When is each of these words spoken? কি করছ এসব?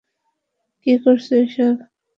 কি 0.81 0.93
করছ 1.03 1.27
এসব? 1.41 1.75